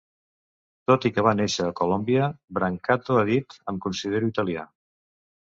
Tot 0.91 1.03
i 1.09 1.11
que 1.17 1.25
va 1.27 1.33
néixer 1.39 1.65
a 1.67 1.73
Colòmbia, 1.81 2.31
Brancato 2.59 3.19
ha 3.21 3.27
dit 3.29 3.59
"Em 3.75 3.79
considero 3.87 4.33
italià". 4.35 4.67